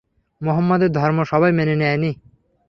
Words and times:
মুহাম্মাদের 0.41 0.91
ধর্ম 0.91 1.17
সবাই 1.23 1.51
মেনে 1.51 1.75
নেয়নি। 1.75 2.11